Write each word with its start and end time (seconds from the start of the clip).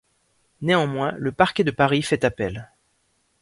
Néanmoins, 0.63 1.11
le 1.19 1.31
parquet 1.31 1.63
de 1.63 1.69
Paris 1.69 2.01
fait 2.01 2.25
appel. 2.25 2.71